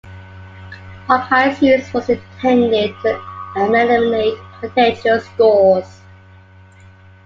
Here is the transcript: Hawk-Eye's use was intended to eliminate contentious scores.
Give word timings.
Hawk-Eye's 1.05 1.61
use 1.61 1.93
was 1.93 2.09
intended 2.09 2.89
to 3.03 3.21
eliminate 3.55 4.33
contentious 4.59 5.25
scores. 5.27 6.01